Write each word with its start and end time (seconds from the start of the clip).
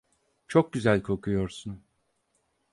Çok 0.47 0.73
güzel 0.73 1.01
kokuyorsun. 1.03 1.83